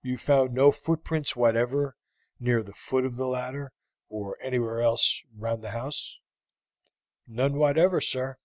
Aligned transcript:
"You 0.00 0.16
found 0.16 0.54
no 0.54 0.72
footprints 0.72 1.36
whatever 1.36 1.94
near 2.40 2.62
the 2.62 2.72
foot 2.72 3.04
of 3.04 3.16
the 3.16 3.26
ladder, 3.26 3.74
or 4.08 4.38
anywhere 4.40 4.80
else 4.80 5.24
round 5.36 5.62
the 5.62 5.72
house?" 5.72 6.22
"None 7.26 7.58
whatever, 7.58 8.00
sir." 8.00 8.38